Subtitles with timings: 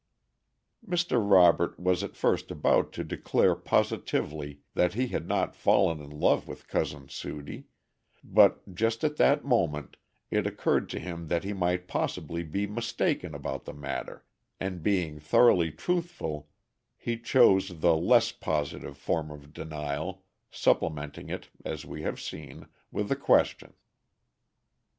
[0.83, 1.21] Mr.
[1.23, 6.47] Robert was at first about to declare positively that he had not fallen in love
[6.47, 7.65] with Cousin Sudie,
[8.23, 9.97] but just at that moment
[10.31, 14.25] it occurred to him that he might possibly be mistaken about the matter,
[14.59, 16.49] and being thoroughly truthful
[16.97, 23.11] he chose the less positive form of denial, supplementing it, as we have seen, with
[23.11, 23.73] a question.